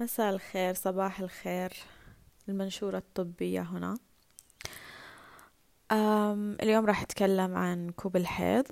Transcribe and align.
مساء 0.00 0.34
الخير 0.34 0.74
صباح 0.74 1.20
الخير 1.20 1.72
المنشورة 2.48 2.98
الطبية 2.98 3.60
هنا. 3.60 3.98
أم 5.92 6.56
اليوم 6.62 6.86
راح 6.86 7.02
أتكلم 7.02 7.56
عن 7.56 7.90
كوب 7.90 8.16
الحيض. 8.16 8.64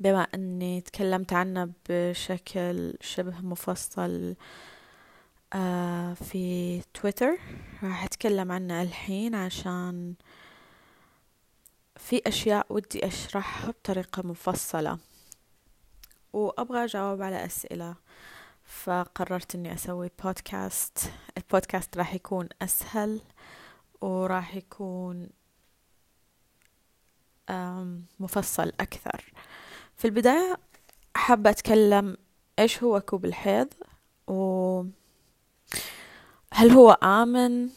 بما 0.00 0.22
أني 0.22 0.80
تكلمت 0.80 1.32
عنه 1.32 1.72
بشكل 1.88 2.94
شبه 3.00 3.40
مفصل 3.40 4.34
أه 5.52 6.14
في 6.14 6.82
تويتر 6.94 7.38
راح 7.82 8.04
أتكلم 8.04 8.52
عنه 8.52 8.82
الحين 8.82 9.34
عشان 9.34 10.14
في 11.96 12.22
أشياء 12.26 12.66
ودي 12.70 13.06
أشرحها 13.06 13.70
بطريقة 13.70 14.22
مفصلة. 14.22 14.98
وأبغى 16.32 16.84
أجاوب 16.84 17.22
على 17.22 17.44
أسئلة. 17.44 17.94
فقررت 18.72 19.54
إني 19.54 19.74
أسوي 19.74 20.10
بودكاست 20.24 20.98
البودكاست 21.36 21.96
راح 21.96 22.14
يكون 22.14 22.48
أسهل 22.62 23.20
وراح 24.00 24.54
يكون 24.54 25.28
مفصل 28.20 28.72
أكثر. 28.80 29.32
في 29.96 30.04
البداية 30.04 30.56
حابة 31.16 31.50
أتكلم 31.50 32.16
إيش 32.58 32.82
هو 32.82 33.00
كوب 33.00 33.24
الحيض 33.24 33.68
و 34.26 34.82
هل 36.52 36.70
هو 36.70 36.90
آمن 36.92 37.68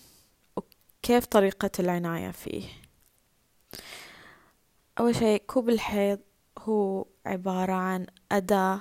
وكيف 0.55 1.25
طريقة 1.25 1.71
العناية 1.79 2.31
فيه. 2.31 2.69
أول 4.99 5.15
شيء 5.15 5.43
كوب 5.47 5.69
الحيض 5.69 6.19
هو 6.59 7.05
عبارة 7.25 7.73
عن 7.73 8.05
أداة 8.31 8.79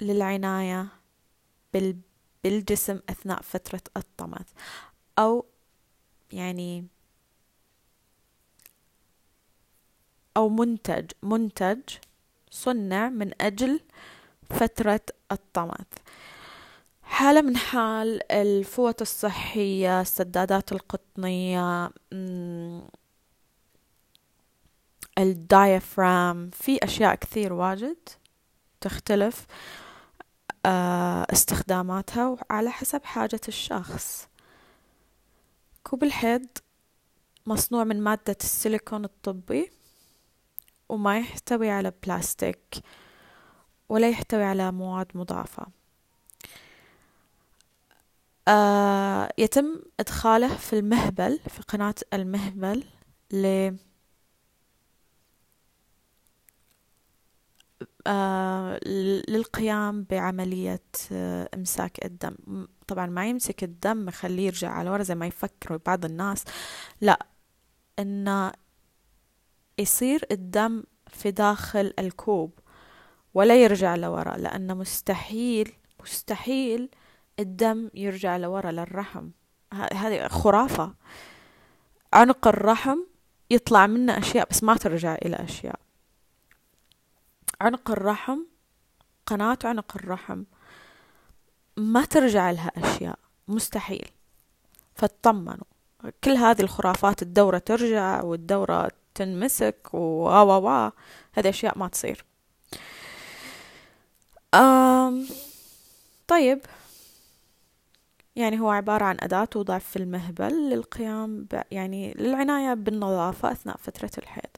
للعناية 0.00 0.88
بالجسم 2.44 3.00
أثناء 3.10 3.42
فترة 3.42 3.82
الطمث 3.96 4.48
أو 5.18 5.46
يعني 6.32 6.86
أو 10.36 10.48
منتج 10.48 11.10
منتج 11.22 11.80
صنع 12.50 13.08
من 13.08 13.42
أجل 13.42 13.80
فترة 14.50 15.00
الطمث 15.32 15.86
حالة 17.02 17.40
من 17.40 17.56
حال 17.56 18.32
الفوط 18.32 19.00
الصحية 19.00 20.00
السدادات 20.00 20.72
القطنية 20.72 21.90
الدايفرام 25.18 26.50
في 26.50 26.78
أشياء 26.82 27.14
كثير 27.14 27.52
واجد 27.52 27.96
تختلف. 28.80 29.46
استخداماتها 31.30 32.36
على 32.50 32.70
حسب 32.70 33.04
حاجة 33.04 33.40
الشخص. 33.48 34.28
كوب 35.82 36.04
الحيض 36.04 36.46
مصنوع 37.46 37.84
من 37.84 38.00
مادة 38.02 38.36
السيليكون 38.40 39.04
الطبي 39.04 39.70
وما 40.88 41.18
يحتوي 41.18 41.70
على 41.70 41.92
بلاستيك 42.06 42.74
ولا 43.88 44.10
يحتوي 44.10 44.44
على 44.44 44.72
مواد 44.72 45.06
مضافة. 45.14 45.66
آه 48.48 49.32
يتم 49.38 49.80
إدخاله 50.00 50.56
في 50.56 50.78
المهبل 50.78 51.40
في 51.48 51.62
قناة 51.62 51.94
المهبل 52.12 52.84
ل 53.32 53.70
للقيام 59.28 60.06
بعملية 60.10 60.82
آه، 61.12 61.48
إمساك 61.54 62.04
الدم. 62.04 62.36
طبعا 62.86 63.06
ما 63.06 63.26
يمسك 63.26 63.64
الدم 63.64 64.08
يخليه 64.08 64.46
يرجع 64.46 64.70
على 64.70 64.90
ورا 64.90 65.02
زي 65.02 65.14
ما 65.14 65.26
يفكروا 65.26 65.78
بعض 65.86 66.04
الناس. 66.04 66.44
لا 67.00 67.26
إنه 67.98 68.52
يصير 69.78 70.26
الدم 70.30 70.84
في 71.06 71.30
داخل 71.30 71.92
الكوب 71.98 72.58
ولا 73.34 73.62
يرجع 73.62 73.94
لورا 73.94 74.36
لأنه 74.36 74.74
مستحيل 74.74 75.72
مستحيل 76.02 76.90
الدم 77.40 77.90
يرجع 77.94 78.36
لورا 78.36 78.70
للرحم. 78.70 79.30
هذه 79.72 80.28
خرافة. 80.28 80.94
عنق 82.12 82.48
الرحم 82.48 82.98
يطلع 83.50 83.86
منه 83.86 84.18
أشياء 84.18 84.48
بس 84.50 84.64
ما 84.64 84.76
ترجع 84.76 85.14
إلى 85.14 85.36
أشياء. 85.36 85.85
عنق 87.60 87.90
الرحم 87.90 88.38
قناة 89.26 89.58
عنق 89.64 89.96
الرحم. 89.96 90.42
ما 91.76 92.04
ترجع 92.04 92.50
لها 92.50 92.72
أشياء 92.76 93.18
مستحيل. 93.48 94.08
فاطمنوا. 94.94 95.66
كل 96.24 96.30
هذه 96.30 96.62
الخرافات 96.62 97.22
الدورة 97.22 97.58
ترجع 97.58 98.22
والدورة 98.22 98.90
تنمسك 99.14 99.88
و 99.92 100.28
و 100.28 100.90
هذه 101.32 101.48
أشياء 101.48 101.78
ما 101.78 101.88
تصير. 101.88 102.24
أم 104.54 105.26
طيب. 106.28 106.60
يعني 108.36 108.60
هو 108.60 108.70
عبارة 108.70 109.04
عن 109.04 109.16
أداة 109.20 109.44
توضع 109.44 109.78
في 109.78 109.96
المهبل 109.96 110.70
للقيام. 110.70 111.48
يعني 111.70 112.14
للعناية 112.14 112.74
بالنظافة 112.74 113.52
أثناء 113.52 113.76
فترة 113.76 114.10
الحيض. 114.18 114.56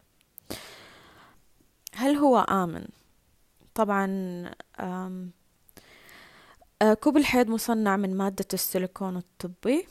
هل 1.98 2.16
هو 2.16 2.38
آمن؟ 2.38 2.84
طبعا 3.74 4.06
آه، 6.82 6.94
كوب 7.00 7.16
الحيض 7.16 7.48
مصنع 7.48 7.96
من 7.96 8.16
مادة 8.16 8.44
السيليكون 8.54 9.16
الطبي 9.16 9.86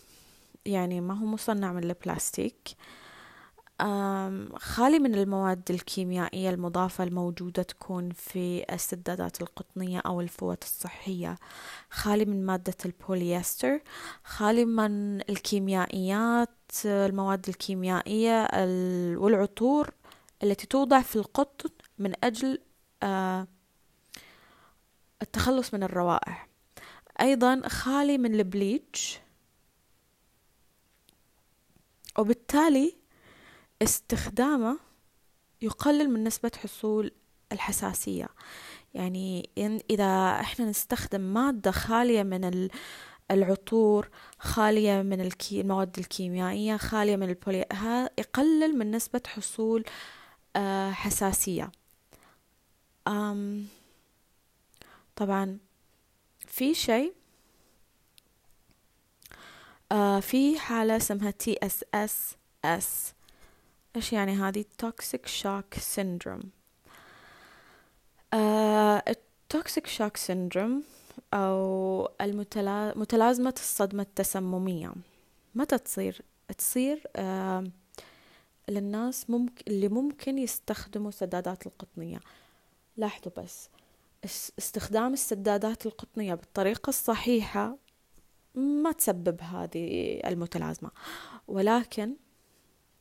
يعني 0.66 1.02
ما 1.02 1.14
هو 1.14 1.26
مصنع 1.26 1.74
من 1.74 1.84
البلاستيك. 1.84 2.70
خالي 4.56 5.00
من 5.00 5.16
المواد 5.16 5.64
الكيميائية 5.70 6.50
المضافة 6.50 7.04
الموجودة 7.04 7.64
تكون 7.64 8.10
في 8.12 8.66
السدادات 8.74 9.42
القطنية 9.42 10.00
أو 10.00 10.22
الفوط 10.22 10.64
الصحية. 10.64 11.36
خالي 11.90 12.26
من 12.26 12.46
مادة 12.46 12.78
البوليستر. 12.86 13.80
خالي 14.24 14.66
من 14.66 15.22
الكيميائيات 15.22 16.50
المواد 16.86 17.50
الكيميائية 17.50 18.48
والعطور 19.18 19.94
التي 20.44 20.68
توضع 20.68 21.02
في 21.02 21.16
القطن 21.16 21.70
من 22.00 22.14
أجل 22.24 22.60
آه، 23.04 23.48
التخلص 25.22 25.74
من 25.74 25.84
الروائح. 25.84 26.48
أيضا 27.22 27.62
خالي 27.68 28.18
من 28.18 28.36
البليتش. 28.36 29.20
وبالتالي 32.18 32.96
استخدامه 33.82 34.80
يقلل 35.62 36.10
من 36.10 36.24
نسبة 36.24 36.52
حصول 36.64 37.12
الحساسية. 37.52 38.28
يعني 38.94 39.50
إذا 39.90 40.40
إحنا 40.40 40.66
نستخدم 40.66 41.22
مادة 41.22 41.72
خالية 41.72 42.24
من 42.24 42.70
العطور 43.32 44.10
خالية 44.40 45.02
من 45.02 45.30
المواد 45.52 46.00
الكيميائية 46.00 46.78
خالية 46.78 47.16
من 47.16 47.30
البولي 47.30 47.66
يقلل 48.18 48.78
من 48.78 48.92
نسبة 48.92 49.22
حصول 49.28 49.84
آه، 50.56 50.92
حساسية. 50.92 51.72
أم 53.08 53.68
طبعا 55.16 55.58
في 56.40 56.74
شيء 56.74 57.14
آه 59.92 60.20
في 60.20 60.60
حالة 60.60 60.98
اسمها 60.98 61.32
TSS 61.32 62.36
إس 62.66 63.14
إيش 63.96 64.14
يعني 64.14 64.32
هذه؟ 64.34 64.66
toxic 64.78 65.28
shock 65.28 65.74
syndrome 65.74 66.42
ال 69.08 69.21
toxic 69.21 69.88
shock 69.88 70.18
syndrome 70.18 70.84
أو. 71.34 72.10
متلازمة 72.96 73.54
الصدمة 73.58 74.04
التسممية. 74.04 74.94
متى 75.56 75.78
تصير؟ 75.78 76.22
تصير 76.58 77.04
آه 77.16 77.64
للناس 78.70 79.30
ممكن 79.30 79.64
اللي 79.68 79.88
ممكن 79.88 80.38
يستخدموا 80.38 81.12
سدادات 81.12 81.68
القطنية. 81.68 82.20
لاحظوا 82.98 83.32
بس 83.38 83.70
استخدام 84.60 85.14
السدادات 85.14 85.86
القطنية 85.86 86.34
بالطريقة 86.34 86.90
الصحيحة 86.90 87.78
ما 88.56 88.92
تسبب 88.92 89.42
هذه 89.42 90.20
المتلازمة 90.26 90.92
ولكن 91.48 92.16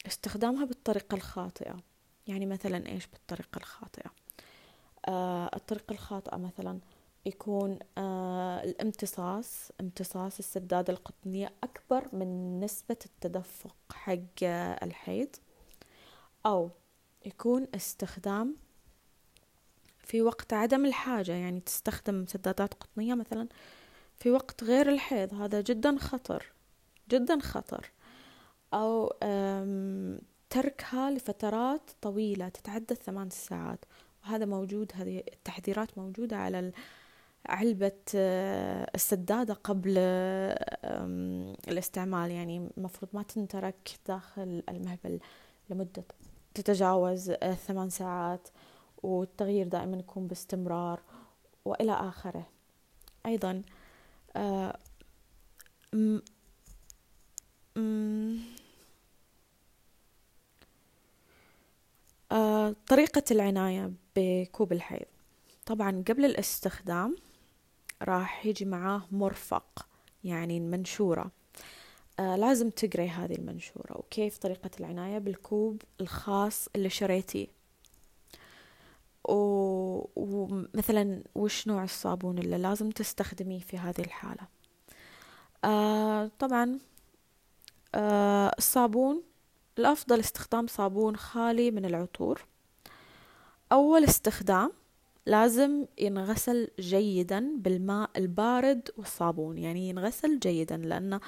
استخدامها 0.07 0.65
بالطريقة 0.65 1.15
الخاطئة. 1.15 1.77
يعني 2.27 2.47
مثلا 2.47 2.87
إيش 2.89 3.07
بالطريقة 3.07 3.59
الخاطئة؟ 3.59 4.11
آه 5.09 5.51
الطريقة 5.57 5.93
الخاطئة 5.93 6.37
مثلا 6.37 6.79
يكون 7.27 7.79
آه 7.99 8.65
الامتصاص 8.65 9.71
امتصاص 9.81 10.39
السدادة 10.39 10.93
القطنية 10.93 11.53
أكبر 11.63 12.09
من 12.13 12.61
نسبة 12.61 12.97
التدفق 13.07 13.77
حق 13.93 14.43
الحيض 14.83 15.29
أو 16.47 16.71
يكون 17.27 17.67
استخدام 17.75 18.57
في 20.07 20.23
وقت 20.23 20.53
عدم 20.53 20.87
الحاجة 20.87 21.33
يعني 21.33 21.61
تستخدم 21.61 22.27
سدادات 22.27 22.75
قطنية 22.75 23.15
مثلا 23.15 23.49
في 24.17 24.31
وقت 24.31 24.65
غير 24.65 24.89
الحيض 24.93 25.35
هذا 25.35 25.61
جدا 25.61 25.99
خطر 25.99 26.53
جدا 27.11 27.41
خطر. 27.41 27.91
أو 28.75 29.13
تركها 30.51 31.11
لفترات 31.11 31.91
طويلة 32.03 32.49
تتعدى 32.49 32.95
الثمان 32.95 33.31
ساعات. 33.31 33.85
وهذا 34.25 34.45
موجود 34.45 34.93
هذه 34.95 35.19
التحذيرات 35.19 35.99
موجودة 35.99 36.37
على 36.37 36.73
علبة 37.47 37.93
السدادة 38.95 39.55
قبل 39.55 39.95
الاستعمال. 41.69 42.31
يعني 42.31 42.71
المفروض 42.79 43.11
ما 43.15 43.23
تنترك 43.23 43.91
داخل 44.09 44.63
المهبل 44.69 45.21
لمدة 45.71 46.05
تتجاوز 46.55 47.31
الثمان 47.31 47.91
ساعات. 47.91 48.49
والتغيير 49.07 49.69
دائما 49.69 49.97
يكون 49.97 50.27
باستمرار 50.27 51.01
وإلى 51.65 51.93
آخره. 51.93 52.47
أيضا 53.27 53.63
آه، 54.37 54.79
آه، 62.33 62.75
طريقة 62.87 63.23
العناية 63.31 63.93
بكوب 64.17 64.73
الحيض. 64.73 65.07
طبعا 65.67 66.05
قبل 66.09 66.25
الاستخدام 66.25 67.17
راح 68.03 68.47
يجي 68.47 68.65
معاه 68.65 69.03
مرفق 69.13 69.87
يعني 70.25 70.61
منشورة 70.61 71.31
آه 72.21 72.37
لازم 72.37 72.71
تقري 72.71 73.09
هذه 73.09 73.35
المنشورة 73.35 73.99
وكيف 73.99 74.39
طريقة 74.39 74.71
العناية 74.81 75.19
بالكوب 75.19 75.83
الخاص 76.01 76.69
اللي 76.77 76.91
شريتيه. 76.91 77.56
ومثلا 79.29 81.23
وش 81.35 81.69
نوع 81.69 81.85
الصابون 81.85 82.39
اللي 82.39 82.59
لازم 82.59 82.91
تستخدميه 82.91 83.61
في 83.61 83.79
هذه 83.79 84.01
الحالة؟ 84.01 84.43
آه 85.65 86.31
طبعا 86.39 86.79
آه 87.95 88.55
الصابون 88.59 89.23
الأفضل 89.79 90.21
استخدام 90.21 90.67
صابون 90.67 91.17
خالي 91.17 91.71
من 91.71 91.85
العطور. 91.85 92.45
أول 93.73 94.05
استخدام 94.05 94.73
لازم 95.27 95.87
ينغسل 95.99 96.71
جيدا 96.81 97.57
بالماء 97.57 98.11
البارد 98.17 98.91
والصابون 98.97 99.59
يعني 99.59 99.89
ينغسل 99.89 100.39
جيدا 100.39 100.77
لأنه 100.77 101.21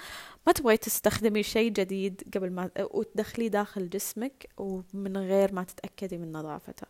ما 0.46 0.52
تبغي 0.52 0.76
تستخدمي 0.76 1.42
شيء 1.42 1.72
جديد 1.72 2.22
قبل 2.34 2.50
ما 2.50 2.70
وتدخليه 2.80 3.48
داخل 3.48 3.90
جسمك 3.90 4.48
ومن 4.56 5.16
غير 5.16 5.54
ما 5.54 5.64
تتأكدي 5.64 6.18
من 6.18 6.32
نظافته. 6.32 6.86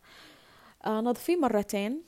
نظفيه 0.86 1.36
مرتين 1.36 2.02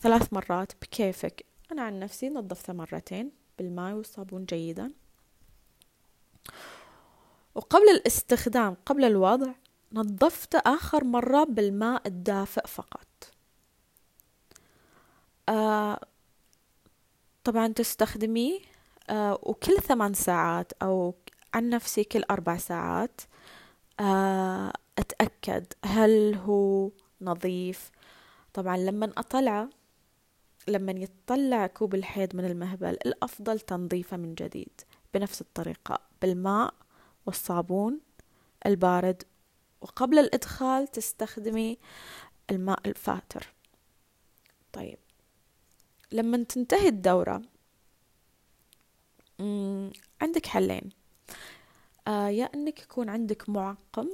ثلاث 0.00 0.32
مرات 0.32 0.72
بكيفك. 0.82 1.46
أنا 1.72 1.82
عن 1.82 1.98
نفسي 1.98 2.28
نظفته 2.28 2.72
مرتين 2.72 3.32
بالماء 3.58 3.94
والصابون 3.94 4.44
جيدا. 4.44 4.92
وقبل 7.54 7.88
الاستخدام 7.88 8.76
قبل 8.86 9.04
الوضع 9.04 9.52
نظفته 9.92 10.58
آخر 10.58 11.04
مرة 11.04 11.44
بالماء 11.44 12.02
الدافئ 12.06 12.66
فقط. 12.66 13.06
آه 15.48 16.00
طبعا 17.44 17.68
تستخدميه 17.68 18.60
آه 19.10 19.38
وكل 19.42 19.76
ثمان 19.76 20.14
ساعات 20.14 20.72
أو 20.82 21.14
عن 21.54 21.68
نفسي 21.68 22.04
كل 22.04 22.24
أربع 22.30 22.56
ساعات. 22.56 23.20
آه 24.00 24.72
أتأكد 24.98 25.72
هل 25.84 26.34
هو 26.34 26.90
نظيف 27.20 27.90
طبعا 28.52 28.76
لما 28.76 29.12
أطلعه 29.16 29.70
لما 30.68 30.92
يطلع 30.92 31.66
كوب 31.66 31.94
الحيض 31.94 32.36
من 32.36 32.44
المهبل 32.44 32.88
الأفضل 32.88 33.60
تنظيفه 33.60 34.16
من 34.16 34.34
جديد 34.34 34.80
بنفس 35.14 35.40
الطريقة 35.40 35.98
بالماء 36.22 36.74
والصابون 37.26 38.00
البارد. 38.66 39.22
وقبل 39.80 40.18
الإدخال 40.18 40.88
تستخدمي 40.88 41.78
الماء 42.50 42.88
الفاتر. 42.88 43.46
طيب 44.72 44.98
لما 46.12 46.44
تنتهي 46.44 46.88
الدورة 46.88 47.42
عندك 50.20 50.46
حلين. 50.46 50.90
آه 52.08 52.28
يا 52.28 52.44
إنك 52.44 52.80
يكون 52.80 53.08
عندك 53.08 53.48
معقم 53.48 54.08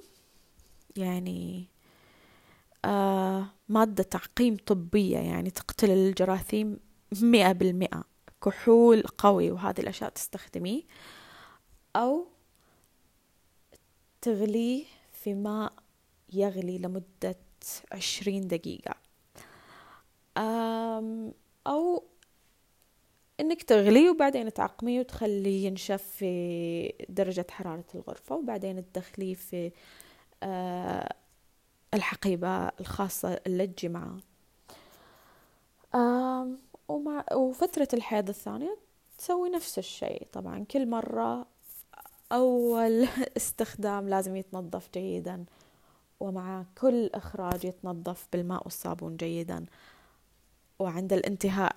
يعني 0.96 1.68
مادة 3.68 4.02
تعقيم 4.02 4.56
طبية 4.56 5.18
يعني 5.18 5.50
تقتل 5.50 5.90
الجراثيم 5.90 6.80
مئة 7.22 7.52
بالمئة. 7.52 8.04
كحول 8.44 9.02
قوي 9.02 9.50
وهذه 9.50 9.80
الأشياء 9.80 10.10
تستخدميه. 10.10 10.82
أو 11.96 12.26
تغليه 14.20 14.84
في 15.12 15.34
ماء 15.34 15.72
يغلي 16.32 16.78
لمدة 16.78 17.36
عشرين 17.92 18.48
دقيقة. 18.48 18.94
أو 21.66 22.04
إنك 23.40 23.62
تغليه 23.62 24.10
وبعدين 24.10 24.52
تعقميه 24.52 25.00
وتخليه 25.00 25.66
ينشف 25.66 26.02
في 26.02 26.92
درجة 27.08 27.46
حرارة 27.50 27.84
الغرفة 27.94 28.36
وبعدين 28.36 28.92
تدخليه 28.92 29.34
في 29.34 29.72
آه، 30.42 31.14
الحقيبة 31.94 32.68
الخاصة 32.68 33.40
اللي 33.46 33.66
تجي 33.66 33.88
معاه. 33.88 34.18
ومع 36.88 37.24
وفترة 37.34 37.88
الحيض 37.92 38.28
الثانية 38.28 38.78
تسوي 39.18 39.50
نفس 39.50 39.78
الشيء. 39.78 40.26
طبعا 40.32 40.64
كل 40.64 40.88
مرة 40.90 41.46
أول 42.32 43.08
استخدام 43.36 44.08
لازم 44.08 44.36
يتنظف 44.36 44.88
جيدا 44.94 45.44
ومع 46.20 46.64
كل 46.80 47.10
إخراج 47.14 47.64
يتنظف 47.64 48.26
بالماء 48.32 48.64
والصابون 48.64 49.16
جيدا. 49.16 49.66
وعند 50.78 51.12
الانتهاء 51.12 51.76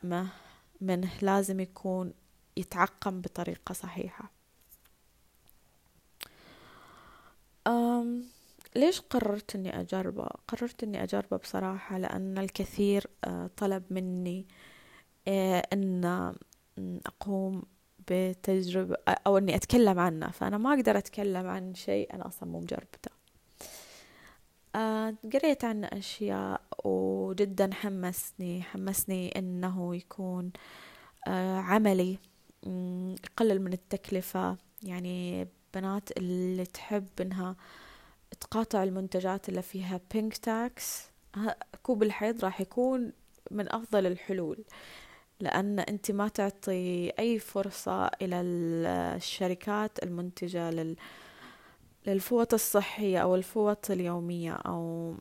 منه 0.81 1.11
لازم 1.21 1.59
يكون 1.59 2.13
يتعقم 2.57 3.21
بطريقة 3.21 3.73
صحيحة. 3.73 4.31
أم 7.67 8.25
ليش 8.75 9.01
قررت 9.01 9.55
إني 9.55 9.79
أجربه؟ 9.81 10.27
قررت 10.47 10.83
إني 10.83 11.03
أجربه 11.03 11.37
بصراحة 11.37 11.97
لأن 11.97 12.37
الكثير 12.37 13.07
أه، 13.23 13.49
طلب 13.57 13.83
مني 13.89 14.45
أه، 15.27 15.63
إن 15.73 16.05
أقوم 17.05 17.63
بتجربة 18.09 18.95
أو 19.07 19.37
إني 19.37 19.55
أتكلم 19.55 19.99
عنه. 19.99 20.31
فأنا 20.31 20.57
ما 20.57 20.73
أقدر 20.73 20.97
أتكلم 20.97 21.47
عن 21.47 21.73
شيء 21.75 22.13
أنا 22.13 22.27
أصلا 22.27 22.49
مو 22.49 22.59
مجربته. 22.59 23.11
آه 24.75 25.15
قريت 25.33 25.65
عنه 25.65 25.87
أشياء 25.87 26.61
وجدا 26.85 27.73
حمسني 27.73 28.61
حمسني 28.61 29.39
إنه 29.39 29.95
يكون 29.95 30.51
آه 31.27 31.57
عملي 31.57 32.17
يقلل 33.23 33.61
من 33.61 33.73
التكلفة. 33.73 34.57
يعني 34.83 35.47
بنات 35.73 36.17
اللي 36.17 36.65
تحب 36.65 37.07
إنها 37.21 37.55
تقاطع 38.41 38.83
المنتجات 38.83 39.49
اللي 39.49 39.61
فيها 39.61 39.99
بينك 40.13 40.37
تاكس 40.37 41.11
كوب 41.83 42.03
الحيض 42.03 42.45
راح 42.45 42.61
يكون 42.61 43.11
من 43.51 43.71
أفضل 43.71 44.05
الحلول 44.05 44.63
لأن 45.39 45.79
أنت 45.79 46.11
ما 46.11 46.27
تعطي 46.27 47.09
أي 47.19 47.39
فرصة 47.39 48.05
إلى 48.07 48.41
الشركات 48.41 50.03
المنتجة 50.03 50.71
لل 50.71 50.95
للفوط 52.07 52.53
الصحية 52.53 53.19
أو 53.19 53.35
الفوط 53.35 53.91
اليومية 53.91 54.53
أو 54.53 55.15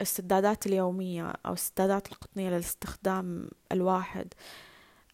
السدادات 0.00 0.66
اليومية 0.66 1.32
أو 1.46 1.52
السدادات 1.52 2.12
القطنية 2.12 2.50
للاستخدام 2.50 3.48
الواحد. 3.72 4.34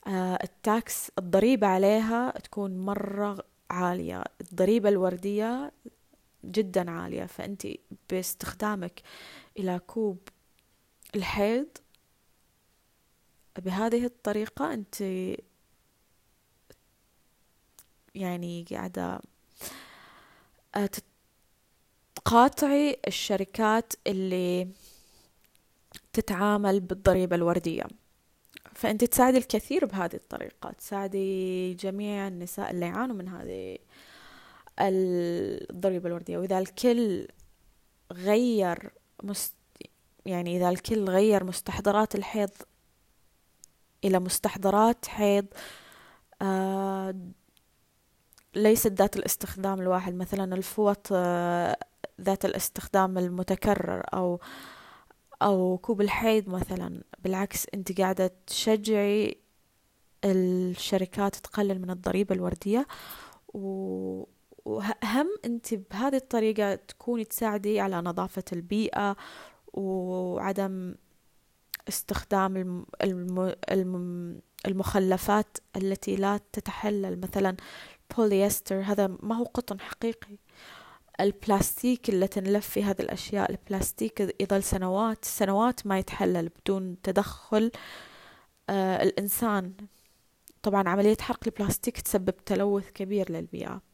آه 0.06 0.38
التاكس 0.42 1.10
الضريبة 1.18 1.66
عليها 1.66 2.30
تكون 2.30 2.78
مرة 2.78 3.44
عالية. 3.70 4.24
الضريبة 4.40 4.88
الوردية 4.88 5.72
جدا 6.46 6.90
عالية. 6.90 7.26
فأنت 7.26 7.66
باستخدامك 8.10 9.02
إلى 9.58 9.78
كوب 9.78 10.18
الحيض 11.14 11.68
بهذه 13.58 14.04
الطريقة 14.04 14.74
أنت 14.74 15.00
يعني 18.14 18.64
قاعدة 18.70 19.20
تقاطعي 22.14 22.96
الشركات 23.06 23.92
اللي 24.06 24.68
تتعامل 26.12 26.80
بالضريبة 26.80 27.36
الوردية. 27.36 27.86
فأنت 28.74 29.04
تساعدي 29.04 29.38
الكثير 29.38 29.84
بهذه 29.84 30.14
الطريقة 30.14 30.72
تساعدي 30.72 31.74
جميع 31.74 32.28
النساء 32.28 32.70
اللي 32.70 32.86
يعانوا 32.86 33.16
من 33.16 33.28
هذه 33.28 33.78
الضريبة 34.78 36.08
الوردية 36.08 36.38
وإذا 36.38 36.58
الكل 36.58 37.28
غير 38.12 38.92
مست 39.22 39.54
يعني 40.26 40.56
إذا 40.56 40.68
الكل 40.68 41.04
غير 41.10 41.44
مستحضرات 41.44 42.14
الحيض 42.14 42.50
إلى 44.04 44.18
مستحضرات 44.18 45.06
حيض 45.08 45.46
آه 46.42 47.14
ليست 48.54 48.92
ذات 48.92 49.16
الاستخدام 49.16 49.80
الواحد. 49.80 50.14
مثلا 50.14 50.54
الفوط 50.54 51.08
آه 51.12 51.76
ذات 52.20 52.44
الاستخدام 52.44 53.18
المتكرر 53.18 54.02
أو 54.14 54.40
أو 55.42 55.78
كوب 55.78 56.00
الحيض 56.00 56.48
مثلا. 56.48 57.02
بالعكس 57.18 57.66
أنت 57.74 58.00
قاعدة 58.00 58.32
تشجعي 58.46 59.40
الشركات 60.24 61.36
تقلل 61.36 61.80
من 61.82 61.90
الضريبة 61.90 62.34
الوردية 62.34 62.86
و... 63.54 64.24
وأهم 64.66 65.28
أنت 65.44 65.74
بهذه 65.74 66.16
الطريقة 66.16 66.74
تكوني 66.74 67.24
تساعدي 67.24 67.80
على 67.80 67.96
نظافة 67.96 68.44
البيئة 68.52 69.16
وعدم 69.72 70.94
استخدام 71.88 72.56
الم... 72.56 72.86
الم... 73.02 73.54
الم... 73.70 74.40
المخلفات 74.66 75.58
التي 75.76 76.16
لا 76.16 76.40
تتحلل. 76.52 77.20
مثلا 77.20 77.56
بوليستر 78.16 78.80
هذا 78.80 79.06
ما 79.06 79.36
هو 79.36 79.44
قطن 79.44 79.80
حقيقي. 79.80 80.38
البلاستيك 81.20 82.08
اللي 82.08 82.28
تنلف 82.28 82.68
في 82.68 82.84
هذه 82.84 83.00
الأشياء 83.00 83.50
البلاستيك 83.50 84.34
يظل 84.40 84.62
سنوات 84.62 85.24
سنوات 85.24 85.86
ما 85.86 85.98
يتحلل 85.98 86.48
بدون 86.48 87.02
تدخل. 87.02 87.70
آه 88.70 89.02
الإنسان 89.02 89.72
طبعا 90.62 90.88
عملية 90.88 91.16
حرق 91.20 91.40
البلاستيك 91.46 92.00
تسبب 92.00 92.36
تلوث 92.46 92.90
كبير 92.90 93.32
للبيئة. 93.32 93.85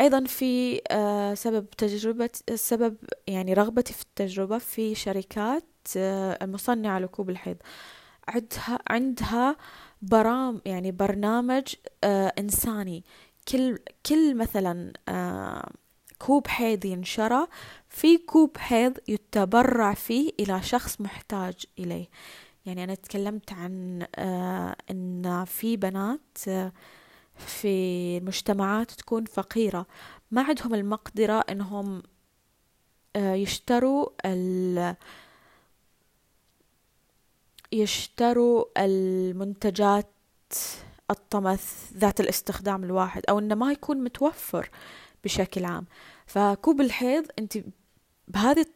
أيضا 0.00 0.24
في 0.24 0.80
آه 0.90 1.34
سبب 1.34 1.70
تجربة 1.70 2.30
سبب 2.54 2.96
يعني 3.26 3.54
رغبتي 3.54 3.92
في 3.92 4.02
التجربة 4.02 4.58
في 4.58 4.94
شركات 4.94 5.64
آه 5.96 6.38
المصنعة 6.42 6.98
لكوب 6.98 7.30
الحيض. 7.30 7.56
عندها 8.28 8.78
عندها 8.88 9.56
برام 10.02 10.60
يعني 10.66 10.92
برنامج 10.92 11.62
آه 12.04 12.32
إنساني. 12.38 13.04
كل 13.48 13.78
كل 14.06 14.34
مثلا 14.36 14.92
آه 15.08 15.70
كوب 16.18 16.46
حيض 16.46 16.84
ينشرى 16.84 17.46
في 17.88 18.18
كوب 18.18 18.56
حيض 18.58 18.98
يتبرع 19.08 19.94
فيه 19.94 20.30
إلى 20.40 20.62
شخص 20.62 21.00
محتاج 21.00 21.54
إليه. 21.78 22.08
يعني 22.66 22.84
أنا 22.84 22.94
تكلمت 22.94 23.52
عن 23.52 24.06
آه 24.16 24.76
إن 24.90 25.44
في 25.46 25.76
بنات 25.76 26.20
آه 26.48 26.72
في 27.46 28.20
مجتمعات 28.20 28.90
تكون 28.90 29.24
فقيرة. 29.24 29.86
ما 30.30 30.42
عندهم 30.42 30.74
المقدرة 30.74 31.44
إنهم 31.50 32.02
آه 33.16 33.34
يشتروا 33.34 34.06
ال 34.26 34.96
يشتروا 37.72 38.64
المنتجات 38.78 40.12
الطمث 41.10 41.92
ذات 41.92 42.20
الاستخدام 42.20 42.84
الواحد 42.84 43.22
أو 43.28 43.38
إنه 43.38 43.54
ما 43.54 43.72
يكون 43.72 44.04
متوفر 44.04 44.70
بشكل 45.24 45.64
عام. 45.64 45.86
فكوب 46.26 46.80
الحيض 46.80 47.26
أنت 47.38 47.58
بهذه 48.28 48.66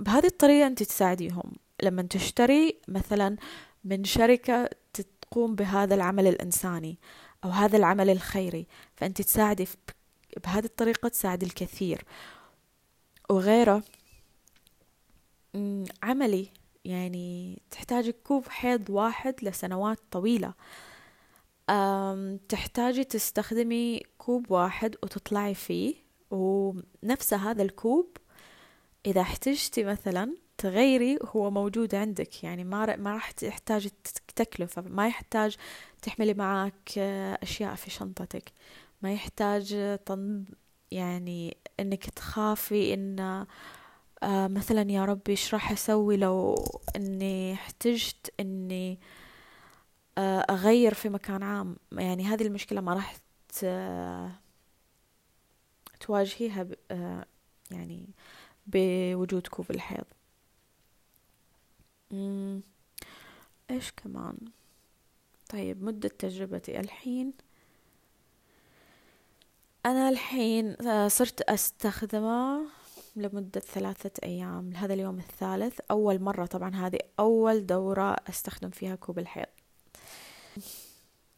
بهذه 0.00 0.26
الطريقة 0.26 0.66
أنت 0.66 0.82
تساعديهم. 0.82 1.52
لما 1.82 2.02
تشتري 2.02 2.76
مثلا 2.88 3.36
من 3.84 4.04
شركة 4.04 4.70
تقوم 4.92 5.54
بهذا 5.54 5.94
العمل 5.94 6.26
الإنساني. 6.26 6.98
أو 7.44 7.50
هذا 7.50 7.76
العمل 7.76 8.10
الخيري 8.10 8.66
فأنت 8.96 9.22
تساعدي 9.22 9.68
بهذه 10.44 10.64
الطريقة 10.64 11.08
تساعدي 11.08 11.46
الكثير. 11.46 12.04
وغيره 13.30 13.82
عملي 16.02 16.48
يعني 16.84 17.58
تحتاج 17.70 18.10
كوب 18.10 18.48
حيض 18.48 18.90
واحد 18.90 19.34
لسنوات 19.42 19.98
طويلة. 20.10 20.54
تحتاجي 22.48 23.04
تستخدمي 23.04 24.02
كوب 24.18 24.50
واحد 24.50 24.96
وتطلعي 25.02 25.54
فيه 25.54 25.94
ونفس 26.30 27.34
هذا 27.34 27.62
الكوب 27.62 28.16
إذا 29.06 29.20
احتجتي 29.20 29.84
مثلا 29.84 30.36
تغيري 30.62 31.18
هو 31.22 31.50
موجود 31.50 31.94
عندك. 31.94 32.44
يعني 32.44 32.64
ما 32.64 32.96
ما 32.96 33.12
راح 33.14 33.30
تحتاج 33.30 33.88
تكلفة 34.36 34.82
ما 34.82 35.06
يحتاج 35.08 35.56
تحملي 36.02 36.34
معك 36.34 36.98
أشياء 37.42 37.74
في 37.74 37.90
شنطتك. 37.90 38.52
ما 39.02 39.12
يحتاج 39.12 39.98
تن 40.06 40.44
يعني 40.90 41.56
إنك 41.80 42.10
تخافي 42.10 42.94
إن 42.94 43.20
آه 44.22 44.46
مثلا 44.48 44.90
يا 44.92 45.04
ربي 45.04 45.32
إيش 45.32 45.54
راح 45.54 45.72
أسوي 45.72 46.16
لو 46.16 46.64
إني 46.96 47.54
احتجت 47.54 48.32
إني 48.40 49.00
آه 50.18 50.40
أغير 50.50 50.94
في 50.94 51.08
مكان 51.08 51.42
عام. 51.42 51.76
يعني 51.92 52.24
هذه 52.24 52.42
المشكلة 52.42 52.80
ما 52.80 52.94
راح 52.94 53.16
تواجهيها 56.00 56.66
آه 56.90 57.26
يعني 57.70 58.08
بوجود 58.66 59.46
كوب 59.46 59.70
الحيض 59.70 60.04
إيش 62.12 63.92
كمان؟ 63.96 64.36
طيب 65.48 65.82
مدة 65.82 66.08
تجربتي. 66.08 66.80
الحين؟ 66.80 67.32
أنا 69.86 70.08
الحين 70.08 70.76
آه، 70.86 71.08
صرت 71.08 71.40
أستخدمه 71.40 72.66
لمدة 73.16 73.60
ثلاثة 73.60 74.10
أيام. 74.24 74.72
هذا 74.76 74.94
اليوم 74.94 75.18
الثالث. 75.18 75.80
أول 75.90 76.22
مرة 76.22 76.46
طبعا 76.46 76.74
هذه 76.74 76.98
أول 77.20 77.66
دورة 77.66 78.16
أستخدم 78.28 78.70
فيها 78.70 78.94
كوب 78.94 79.18
الحيض. 79.18 79.46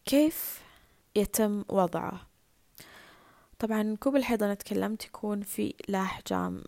كيف 0.05 0.63
يتم 1.17 1.65
وضعه؟ 1.69 2.21
طبعا 3.59 3.97
كوب 4.01 4.17
الحيض 4.17 4.43
أنا 4.43 4.55
تكلمت 4.55 5.05
يكون 5.05 5.43
في 5.43 5.75
له 5.89 6.03
أحجام 6.03 6.65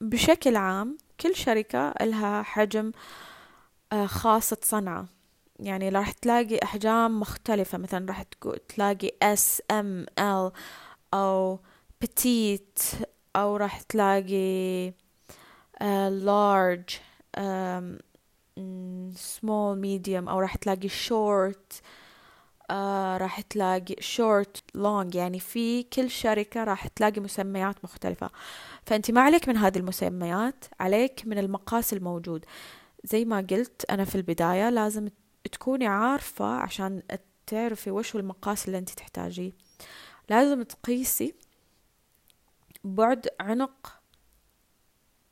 بشكل 0.00 0.56
عام 0.56 0.98
كل 1.20 1.36
شركة 1.36 1.94
لها 2.00 2.42
حجم 2.42 2.86
آه، 2.86 3.33
خاصة 4.06 4.56
صنعة 4.62 5.08
يعني 5.60 5.88
راح 5.88 6.12
تلاقي 6.12 6.58
أحجام 6.62 7.20
مختلفة. 7.20 7.78
مثلا 7.78 8.06
راح 8.08 8.22
تلاقي 8.68 9.10
S 9.36 9.60
M 9.72 10.06
L 10.20 10.52
أو 11.14 11.60
petite 12.04 12.96
أو 13.36 13.56
راح 13.56 13.80
تلاقي 13.80 14.90
uh, 14.90 16.10
large 16.26 16.92
small 19.16 19.76
medium 19.82 20.28
أو 20.28 20.38
راح 20.38 20.56
تلاقي 20.56 20.88
short 20.88 21.74
uh, 22.70 22.72
راح 23.20 23.40
تلاقي 23.40 23.94
short 23.94 24.78
long. 24.78 25.16
يعني 25.16 25.40
في 25.40 25.82
كل 25.82 26.10
شركة 26.10 26.64
راح 26.64 26.86
تلاقي 26.86 27.20
مسميات 27.20 27.84
مختلفة. 27.84 28.30
فأنت 28.86 29.10
ما 29.10 29.20
عليك 29.20 29.48
من 29.48 29.56
هذه 29.56 29.78
المسميات 29.78 30.64
عليك 30.80 31.22
من 31.26 31.38
المقاس 31.38 31.92
الموجود. 31.92 32.44
زي 33.04 33.24
ما 33.24 33.46
قلت 33.50 33.84
أنا 33.90 34.04
في 34.04 34.14
البداية 34.14 34.70
لازم 34.70 35.08
تكوني 35.52 35.86
عارفة 35.86 36.44
عشان 36.44 37.02
تعرفي 37.46 37.90
وش 37.90 38.14
هو 38.14 38.20
المقاس 38.20 38.66
اللي 38.66 38.78
أنت 38.78 38.90
تحتاجيه. 38.90 39.52
لازم 40.30 40.62
تقيسي 40.62 41.34
بعد 42.84 43.28
عنق 43.40 44.00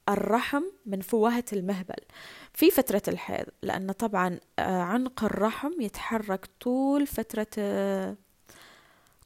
الرحم 0.08 0.62
من 0.86 1.00
فوهة 1.00 1.44
المهبل 1.52 2.04
في 2.54 2.70
فترة 2.70 3.02
الحيض 3.08 3.46
لأن 3.62 3.92
طبعا 3.92 4.40
آه، 4.58 4.82
عنق 4.82 5.24
الرحم 5.24 5.80
يتحرك 5.80 6.48
طول 6.60 7.06
فترة 7.06 7.46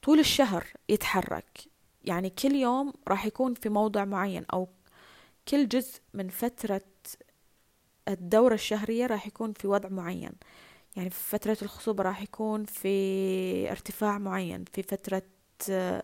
طول 0.03 0.19
الشهر 0.19 0.67
يتحرك. 0.89 1.61
يعني 2.05 2.31
كل 2.31 2.55
يوم 2.55 2.93
راح 3.09 3.27
يكون 3.27 3.55
في 3.55 3.69
موضع 3.69 4.05
معين 4.05 4.45
أو 4.53 4.69
كل 5.49 5.69
جزء 5.69 6.01
من 6.15 6.29
فترة 6.29 6.81
الدورة 8.09 8.55
الشهرية 8.55 9.07
راح 9.07 9.27
يكون 9.27 9.53
في 9.53 9.67
وضع 9.69 9.89
معين. 9.89 10.33
يعني 10.97 11.11
في 11.11 11.21
فترة 11.31 11.57
الخصوبة 11.63 12.03
راح 12.05 12.23
يكون 12.23 12.65
في 12.65 13.71
ارتفاع 13.71 14.19
معين 14.19 14.65
في 14.73 14.83
فترة 14.83 15.23
آه، 15.71 16.03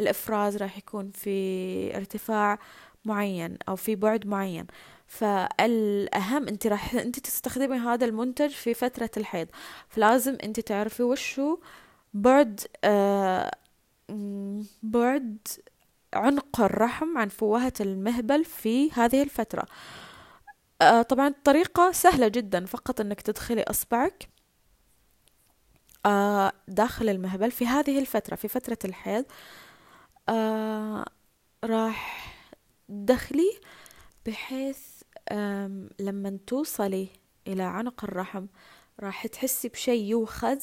الإفراز 0.00 0.56
راح 0.56 0.78
يكون 0.78 1.10
في 1.10 1.96
ارتفاع 1.96 2.58
معين 3.04 3.58
أو 3.68 3.76
في 3.76 3.96
بعد 3.96 4.26
معين. 4.26 4.66
فالأهم 5.06 6.48
أنت 6.48 6.66
راح 6.66 6.94
أنت 6.94 7.18
تستخدمي 7.18 7.76
هذا 7.76 8.04
المنتج 8.06 8.50
في 8.50 8.74
فترة 8.74 9.10
الحيض. 9.16 9.48
فلازم 9.88 10.36
أنت 10.44 10.60
تعرفي 10.60 11.02
وشو 11.02 11.58
بعد 12.14 12.60
آه 12.84 13.50
بعد 14.82 15.48
عنق 16.14 16.60
الرحم 16.60 17.18
عن 17.18 17.28
فوهة 17.28 17.72
المهبل 17.80 18.44
في 18.44 18.90
هذه 18.92 19.22
الفترة. 19.22 19.66
آه 20.82 21.02
طبعا 21.02 21.28
الطريقة 21.28 21.92
سهلة 21.92 22.28
جدا 22.28 22.66
فقط 22.66 23.00
إنك 23.00 23.20
تدخلي 23.20 23.62
أصبعك 23.62 24.28
آه 26.06 26.52
داخل 26.68 27.08
المهبل 27.08 27.50
في 27.50 27.66
هذه 27.66 27.98
الفترة 27.98 28.36
في 28.36 28.48
فترة 28.48 28.78
الحيض 28.84 29.24
آه 30.28 31.04
راح 31.64 32.34
تدخلي 32.88 33.60
بحيث 34.26 34.78
لما 36.00 36.38
توصلي 36.46 37.08
إلى 37.46 37.62
عنق 37.62 38.04
الرحم 38.04 38.46
راح 39.00 39.26
تحسي 39.26 39.68
بشي 39.68 39.92
يوخذ 40.08 40.58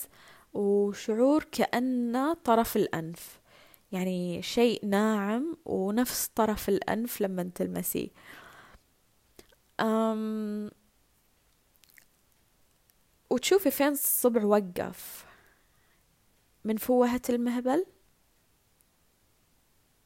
وشعور 0.53 1.43
كأنه 1.51 2.33
طرف 2.33 2.77
الأنف 2.77 3.39
يعني 3.91 4.41
شيء 4.41 4.85
ناعم 4.85 5.57
ونفس 5.65 6.29
طرف 6.35 6.69
الأنف 6.69 7.21
لما 7.21 7.51
تلمسيه. 7.55 8.09
أم 9.79 10.71
وتشوفي 13.29 13.71
فين 13.71 13.87
الصبع 13.87 14.43
وقف؟ 14.43 15.25
من 16.63 16.77
فوهة 16.77 17.21
المهبل 17.29 17.85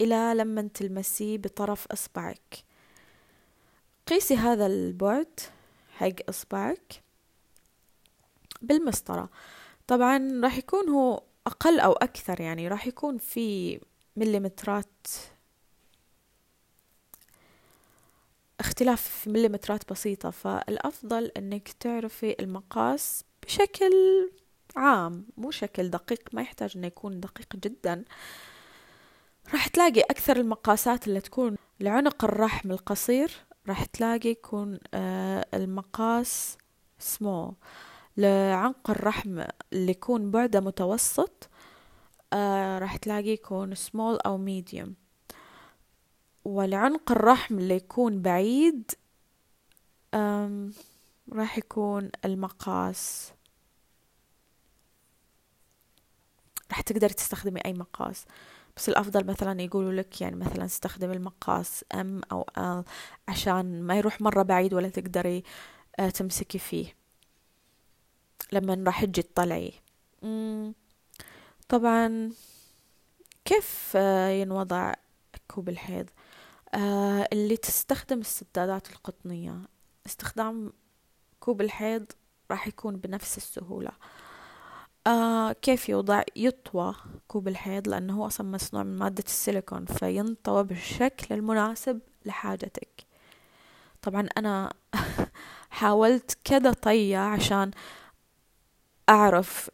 إلى 0.02 0.34
لما 0.36 0.70
تلمسيه 0.74 1.38
بطرف 1.38 1.88
إصبعك. 1.88 2.64
قيسي 4.08 4.36
هذا 4.36 4.66
البعد 4.66 5.40
حق 5.98 6.30
إصبعك 6.30 7.04
بالمسطرة. 8.62 9.30
طبعا 9.88 10.42
راح 10.44 10.58
يكون 10.58 10.90
هو 10.90 11.24
أقل 11.48 11.80
أو 11.80 11.94
أكثر 11.94 12.42
يعني 12.42 12.68
راح 12.68 12.88
يكون 12.88 13.18
في 13.18 13.80
مليمترات 14.16 15.08
اختلاف 18.60 19.28
مليمترات 19.28 19.92
بسيطة 19.92 20.30
فالأفضل 20.30 21.25
أنك 21.38 21.70
تعرفي 21.80 22.36
المقاس 22.39 23.24
بشكل 23.46 23.92
عام 24.75 25.25
مو 25.38 25.51
شكل 25.51 25.89
دقيق 25.89 26.30
ما 26.34 26.42
يحتاج 26.42 26.78
أنه 26.78 26.88
يكون 26.88 27.20
دقيق 27.20 27.56
جدا. 27.56 28.06
راح 29.54 29.68
تلاقي 29.68 30.01
أكثر 30.01 30.38
المقاسات 30.38 31.08
اللي 31.08 31.22
تكون 31.22 31.56
لعنق 31.80 32.24
الرحم 32.24 32.72
القصير 32.72 33.32
راح 33.68 33.86
تلاقي 33.86 34.30
يكون 34.30 34.80
آه 34.94 35.46
المقاس 35.54 36.58
سمول 37.00 37.54
لعنق 38.18 38.89
الرحم 38.89 39.44
اللي 39.74 39.92
يكون 39.92 40.32
بعده 40.32 40.60
متوسط 40.60 41.50
آه 42.34 42.80
راح 42.80 42.98
تلاقي 42.98 43.30
يكون 43.30 43.75
small 43.75 44.18
أو 44.25 44.38
medium 44.38 44.96
والعنق 46.50 47.12
الرحم 47.12 47.58
اللي 47.60 47.75
يكون 47.75 48.22
بعيد 48.22 48.91
راح 51.34 51.58
يكون 51.58 52.12
المقاس. 52.25 53.32
راح 56.72 56.82
تقدر 56.82 57.10
تستخدمي 57.10 57.62
أي 57.65 57.74
مقاس. 57.74 58.25
بس 58.75 58.89
الأفضل 58.89 59.25
مثلا 59.25 59.62
يقولوا 59.62 59.94
لك 59.94 60.22
يعني 60.22 60.36
مثلا 60.36 60.65
استخدمي 60.65 61.15
المقاس 61.15 61.86
M 61.94 62.22
أو 62.32 62.46
L 62.58 62.84
عشان 63.27 63.84
ما 63.84 63.98
يروح 63.98 64.22
مرة 64.22 64.44
بعيد 64.44 64.74
ولا 64.74 64.89
تقدري 64.89 65.44
آه، 66.00 66.10
تمسكي 66.10 66.60
فيه. 66.60 66.96
لما 68.51 68.84
راح 68.88 69.06
تجي 69.06 69.22
تطلعي 69.22 69.74
طبعا 71.70 72.32
كيف 73.46 73.91
آه، 73.96 74.29
ينوضع 74.29 74.94
كوب 75.48 75.70
الحيض؟ 75.70 76.10
اللي 77.34 77.58
تستخدم 77.58 78.20
السدادات 78.20 78.90
القطنية. 78.92 79.62
استخدام 80.06 80.74
كوب 81.40 81.62
الحيض 81.62 82.06
راح 82.52 82.68
يكون 82.68 82.98
بنفس 82.98 83.38
السهولة. 83.38 83.92
آه 85.08 85.52
كيف 85.52 85.90
يوضع 85.90 86.24
يطوى 86.36 86.96
كوب 87.28 87.48
الحيض؟ 87.48 87.88
لأنه 87.88 88.18
هو 88.18 88.28
أصلا 88.28 88.52
مصنوع 88.52 88.84
من 88.84 88.98
مادة 88.98 89.24
السيليكون 89.28 89.86
فينطوى 89.86 90.64
بالشكل 90.64 91.36
المناسب 91.36 92.00
لحاجتك. 92.26 93.06
طبعا 94.02 94.28
أنا 94.38 94.74
حاولت 95.70 96.38
كذا 96.44 96.74
طية 96.74 97.18
عشان 97.18 97.72
أعرف 99.10 99.70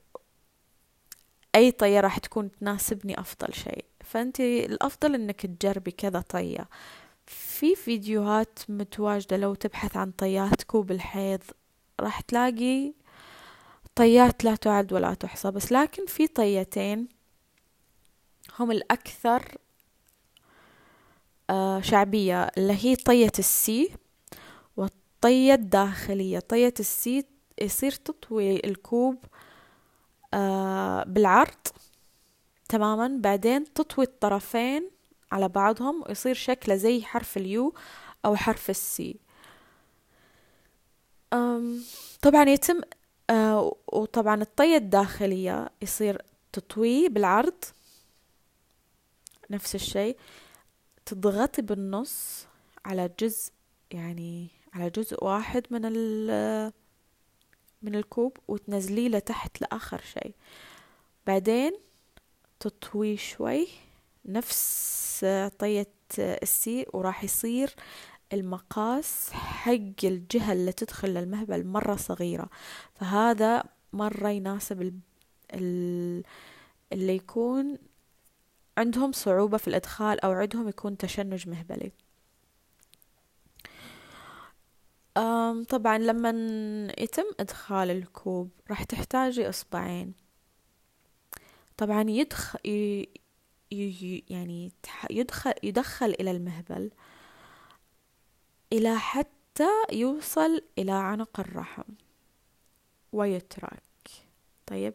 أي 1.55 1.71
طية 1.71 1.99
راح 1.99 2.17
تكون 2.17 2.51
تناسبني 2.51 3.19
أفضل 3.19 3.53
شيء. 3.53 3.85
فأنت 4.03 4.39
الأفضل 4.39 5.15
أنك 5.15 5.45
تجربي 5.45 5.91
كذا 5.91 6.19
طية 6.19 6.69
في 7.25 7.75
فيديوهات 7.75 8.59
متواجدة 8.69 9.37
لو 9.37 9.55
تبحث 9.55 9.97
عن 9.97 10.11
طيات 10.11 10.63
كوب 10.63 10.91
الحيض 10.91 11.43
راح 11.99 12.21
تلاقي 12.21 12.93
طيات 13.95 14.43
لا 14.43 14.55
تعد 14.55 14.93
ولا 14.93 15.13
تحصى. 15.13 15.51
بس 15.51 15.71
لكن 15.71 16.05
في 16.05 16.27
طيتين 16.27 17.07
هم 18.59 18.71
الأكثر 18.71 19.57
آه 21.49 21.81
شعبية 21.81 22.43
اللي 22.57 22.77
هي 22.85 22.95
طية 22.95 23.31
السي 23.39 23.91
والطية 24.77 25.53
الداخلية. 25.53 26.39
طية 26.39 26.73
ال 26.79 27.02
C 27.02 27.25
يصير 27.61 27.91
تطوي 27.91 28.55
الكوب 28.55 29.17
بالعرض 31.07 31.67
تماما. 32.69 33.07
بعدين 33.21 33.73
تطوي 33.73 34.05
الطرفين 34.05 34.89
على 35.31 35.49
بعضهم 35.49 36.03
ويصير 36.07 36.35
شكله 36.35 36.75
زي 36.75 37.01
حرف 37.01 37.37
ال 37.37 37.55
U 37.55 37.73
أو 38.25 38.35
حرف 38.35 38.69
ال 38.69 38.94
C 38.94 39.19
طبعا 42.21 42.49
يتم 42.49 42.81
آه 43.29 43.75
وطبعا 43.87 44.41
الطية 44.41 44.77
الداخلية 44.77 45.69
يصير 45.81 46.21
تطويه 46.53 47.09
بالعرض. 47.09 47.63
نفس 49.49 49.75
الشيء. 49.75 50.17
تضغطي 51.05 51.61
بالنص 51.61 52.45
على 52.85 53.09
جزء 53.19 53.51
يعني 53.91 54.47
على 54.73 54.89
جزء 54.89 55.23
واحد 55.23 55.63
من 55.71 55.85
من 57.85 57.95
الكوب 57.95 58.37
وتنزليه 58.47 59.09
لتحت 59.09 59.61
لآخر 59.61 60.01
شيء. 60.01 60.33
بعدين 61.27 61.71
تطوي 62.59 63.17
شوي 63.17 63.67
نفس 64.25 65.25
طية 65.59 65.91
السي 66.19 66.85
وراح 66.93 67.23
يصير 67.23 67.75
المقاس 68.33 69.29
حق 69.31 69.71
الجهة 70.03 70.53
اللي 70.53 70.71
تدخل 70.71 71.09
للمهبل 71.09 71.65
مرة 71.67 71.95
صغيرة. 71.95 72.49
فهذا 72.95 73.63
مرة 73.93 74.29
يناسب 74.29 75.01
اللي 75.53 76.23
يكون 77.15 77.77
عندهم 78.77 79.11
صعوبة 79.11 79.57
في 79.57 79.67
الإدخال 79.67 80.19
أو 80.19 80.31
عندهم 80.31 80.67
يكون 80.67 80.97
تشنج 80.97 81.49
مهبلي. 81.49 81.91
طبعا 85.69 85.97
لما 85.97 86.29
يتم 86.99 87.23
إدخال 87.39 87.91
الكوب 87.91 88.49
راح 88.69 88.83
تحتاجي 88.83 89.49
إصبعين. 89.49 90.13
طبعا 91.77 92.01
يدخل 92.09 92.59
يعني 94.29 94.71
يدخل 95.11 95.53
يدخل 95.63 96.05
إلى 96.19 96.31
المهبل 96.31 96.91
إلى 98.73 98.97
حتى 98.97 99.69
يوصل 99.91 100.61
إلى 100.77 100.91
عنق 100.91 101.39
الرحم 101.39 101.83
ويترك. 103.13 103.83
طيب 104.65 104.93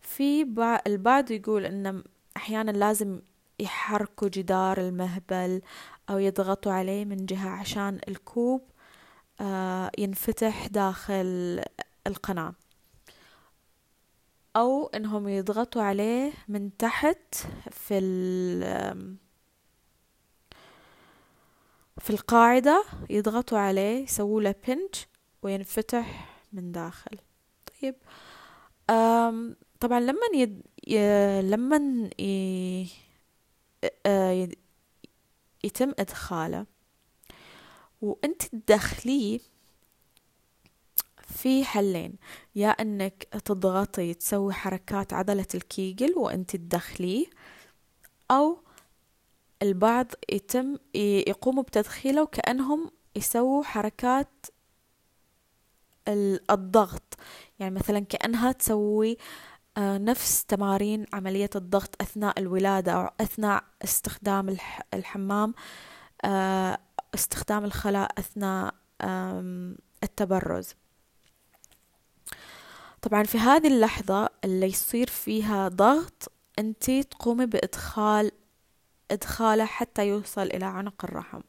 في 0.00 0.42
البعض 0.86 1.30
يقول 1.30 1.66
إن 1.66 2.04
أحيانا 2.36 2.70
لازم 2.70 3.20
يحركوا 3.60 4.28
جدار 4.28 4.80
المهبل 4.80 5.62
أو 6.10 6.18
يضغطوا 6.18 6.72
عليه 6.72 7.04
من 7.04 7.26
جهة 7.26 7.48
عشان 7.48 8.00
الكوب 8.08 8.62
ينفتح 9.98 10.66
داخل 10.66 11.60
القناة. 12.06 12.54
أو 14.56 14.86
إنهم 14.86 15.28
يضغطوا 15.28 15.82
عليه 15.82 16.32
من 16.48 16.76
تحت 16.76 17.34
في 17.70 18.00
في 21.98 22.10
القاعدة 22.10 22.84
يضغطوا 23.10 23.58
عليه 23.58 24.04
يسووا 24.04 24.40
له 24.40 24.54
بنج 24.68 24.94
وينفتح 25.42 26.38
من 26.52 26.72
داخل. 26.72 27.18
طيب. 27.82 27.94
طبعا 29.80 30.00
لما 30.00 30.26
يد... 30.34 30.62
ي... 30.88 30.96
لما 31.42 32.10
ي... 32.20 32.88
يتم 35.64 35.92
إدخاله 35.98 36.66
وأنت 38.04 38.42
تدخليه 38.42 39.40
في 41.22 41.64
حلين. 41.64 42.16
يا 42.54 42.68
إنك 42.68 43.28
تضغطي 43.44 44.14
تسوي 44.14 44.52
حركات 44.52 45.12
عضلة 45.12 45.46
الكيجل 45.54 46.14
وأنت 46.16 46.56
تدخليه 46.56 47.26
أو 48.30 48.58
البعض 49.62 50.06
يتم 50.32 50.78
يقوموا 50.94 51.62
بتدخيله 51.62 52.22
وكأنهم 52.22 52.90
يسووا 53.16 53.64
حركات 53.64 54.46
الضغط. 56.50 57.14
يعني 57.58 57.74
مثلا 57.74 58.00
كأنها 58.00 58.52
تسوي 58.52 59.16
آه، 59.76 59.98
نفس 59.98 60.44
تمارين 60.44 61.06
عملية 61.12 61.50
الضغط 61.56 62.02
أثناء 62.02 62.40
الولادة 62.40 62.92
أو 62.92 63.10
أثناء 63.20 63.64
استخدام 63.84 64.56
الحمام 64.94 65.54
آه، 66.24 66.78
استخدام 67.14 67.64
الخلاء 67.64 68.10
أثناء 68.18 68.74
التبرز. 70.02 70.74
طبعا 73.02 73.22
في 73.22 73.38
هذه 73.38 73.66
اللحظة 73.66 74.28
اللي 74.44 74.66
يصير 74.66 75.10
فيها 75.10 75.68
ضغط 75.68 76.32
انت 76.58 76.90
تقومي 76.90 77.46
بإدخال 77.46 78.30
إدخاله 79.10 79.64
حتى 79.64 80.08
يوصل 80.08 80.42
إلى 80.42 80.64
عنق 80.64 81.04
الرحم. 81.04 81.40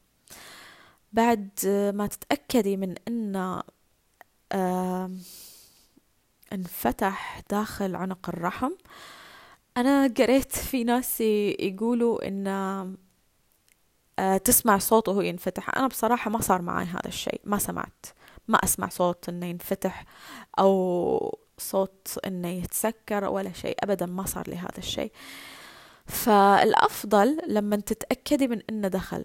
بعد 1.12 1.50
ما 1.94 2.06
تتأكدي 2.06 2.76
من 2.76 2.94
أن 3.08 3.62
انفتح 6.52 7.40
داخل 7.50 7.96
عنق 7.96 8.28
الرحم 8.28 8.70
أنا 9.76 10.14
قريت 10.18 10.52
في 10.52 10.84
ناس 10.84 11.20
يقولوا 11.20 12.18
آه، 12.24 12.94
تسمع 14.44 14.78
صوته 14.78 15.12
وهو 15.12 15.20
ينفتح. 15.20 15.76
أنا 15.76 15.86
بصراحة 15.86 16.30
ما 16.30 16.40
صار 16.40 16.62
معي 16.62 16.84
هذا 16.84 17.08
الشيء 17.08 17.40
ما 17.44 17.58
سمعت. 17.58 18.06
ما 18.48 18.58
أسمع 18.64 18.88
صوت 18.88 19.28
إنه 19.28 19.46
ينفتح 19.46 20.04
أو 20.58 21.38
صوت 21.58 22.18
إنه 22.26 22.48
يتسكر 22.48 23.24
ولا 23.24 23.52
شيء 23.52 23.76
أبدا 23.82 24.06
ما 24.06 24.26
صار 24.26 24.48
لي 24.48 24.56
هذا 24.56 24.78
الشيء. 24.78 25.12
فالأفضل 26.06 27.38
لما 27.46 27.76
تتأكدي 27.76 28.48
من 28.48 28.62
إنه 28.70 28.88
دخل 28.88 29.24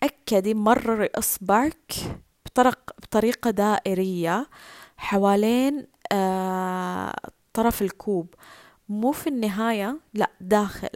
تأكدي 0.00 0.54
مرري 0.54 1.08
إصبعك 1.14 1.92
بطرق 2.46 2.90
بطريقة 2.98 3.50
دائرية 3.50 4.46
حوالين 4.96 5.86
آه 6.12 7.16
طرف 7.52 7.82
الكوب. 7.82 8.34
مو 8.88 9.12
في 9.12 9.26
النهاية 9.26 10.00
لا 10.14 10.30
داخل. 10.40 10.88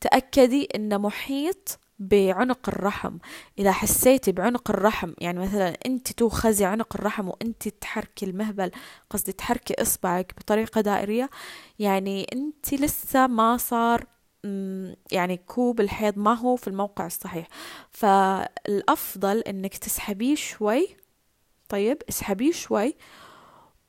تأكدي 0.00 0.68
إنه 0.74 0.96
محيط 0.96 1.78
بعنق 1.98 2.68
الرحم. 2.68 3.18
إذا 3.58 3.72
حسيتي 3.72 4.32
بعنق 4.32 4.70
الرحم 4.70 5.12
يعني 5.18 5.38
مثلا 5.40 5.78
أنت 5.86 6.12
توخزي 6.12 6.64
عنق 6.64 6.96
الرحم 6.96 7.28
وأنت 7.28 7.68
تحركي 7.68 8.26
المهبل 8.26 8.70
قصدي 9.10 9.32
تحركي 9.32 9.82
إصبعك 9.82 10.34
بطريقة 10.38 10.80
دائرية 10.80 11.30
يعني 11.78 12.26
أنت 12.32 12.74
لسه 12.74 13.26
ما 13.26 13.56
صار 13.56 14.06
يعني 15.12 15.36
كوب 15.36 15.80
الحيض 15.80 16.18
ما 16.18 16.34
هو 16.34 16.56
في 16.56 16.68
الموقع 16.68 17.06
الصحيح. 17.06 17.48
فالأفضل 17.90 19.38
أنك 19.40 19.76
تسحبيه 19.76 20.34
شوي 20.34 20.96
طيب 21.68 22.02
اسحبيه 22.08 22.52
شوي 22.52 22.94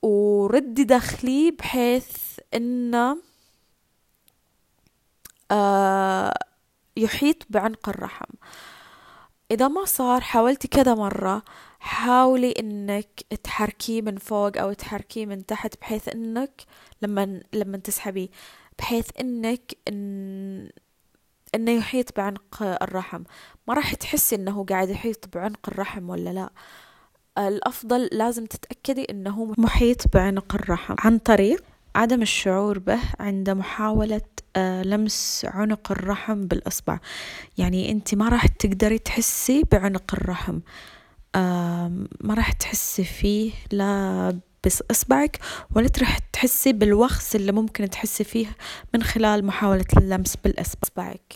وردي 0.01 0.83
داخليه 0.83 1.51
بحيث 1.51 2.07
أنه 2.53 3.17
آه 5.51 6.33
يحيط 6.97 7.43
بعنق 7.49 7.89
الرحم. 7.89 8.33
إذا 9.51 9.67
ما 9.67 9.85
صار 9.85 10.21
حاولتي 10.21 10.67
كذا 10.67 10.93
مرة 10.93 11.43
حاولي 11.79 12.51
إنك 12.51 13.21
تحركيه 13.43 14.01
من 14.01 14.17
فوق 14.17 14.57
أو 14.57 14.73
تحركيه 14.73 15.25
من 15.25 15.45
تحت 15.45 15.81
بحيث 15.81 16.09
إنك 16.09 16.61
لما 17.01 17.39
لما 17.53 17.77
تسحبيه 17.77 18.27
بحيث 18.79 19.09
إنك 19.19 19.77
إن 19.87 20.69
إنه 21.55 21.71
يحيط 21.71 22.17
بعنق 22.17 22.63
الرحم. 22.63 23.23
ما 23.67 23.73
راح 23.73 23.93
تحسي 23.93 24.35
إنه 24.35 24.65
قاعد 24.69 24.89
يحيط 24.89 25.37
بعنق 25.37 25.59
الرحم 25.67 26.09
ولا 26.09 26.29
لا. 26.29 26.49
الأفضل 27.37 28.09
لازم 28.11 28.45
تتأكدي 28.45 29.07
إنه 29.09 29.53
محيط 29.57 30.13
بعنق 30.13 30.55
الرحم. 30.55 30.95
عن 30.99 31.17
طريق 31.17 31.63
عدم 31.95 32.21
الشعور 32.21 32.79
به 32.79 32.99
عند 33.19 33.49
محاولة 33.49 34.21
آه، 34.55 34.83
لمس 34.83 35.45
عنق 35.49 35.91
الرحم 35.91 36.41
بالإصبع. 36.41 36.99
يعني 37.57 37.91
أنت 37.91 38.15
ما 38.15 38.29
راح 38.29 38.47
تقدري 38.47 38.97
تحسي 38.97 39.63
بعنق 39.71 40.13
الرحم. 40.13 40.59
ما 42.21 42.33
راح 42.33 42.51
تحسي 42.51 43.03
فيه 43.03 43.51
لا 43.71 44.39
بس 44.65 44.83
إصبعك 44.91 45.39
ولا 45.75 45.87
تروح 45.87 46.17
تحسي 46.17 46.73
بالوخز 46.73 47.35
اللي 47.35 47.51
ممكن 47.51 47.89
تحسي 47.89 48.23
فيه 48.23 48.47
من 48.93 49.03
خلال 49.03 49.45
محاولة 49.45 49.85
اللمس 49.97 50.35
بالإصبعك. 50.35 51.33